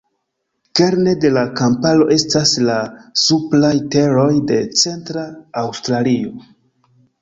Kerne 0.79 1.13
de 1.25 1.31
la 1.35 1.43
kamparo 1.59 2.07
estas 2.17 2.55
la 2.71 2.79
supraj 3.27 3.73
teroj 3.99 4.29
de 4.55 4.61
centra 4.85 5.31
Aŭstralio. 5.67 6.39